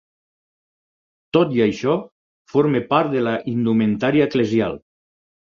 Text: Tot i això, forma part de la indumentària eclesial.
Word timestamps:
Tot 1.37 1.53
i 1.57 1.61
això, 1.67 1.99
forma 2.53 2.83
part 2.95 3.13
de 3.17 3.23
la 3.29 3.37
indumentària 3.55 4.29
eclesial. 4.31 4.83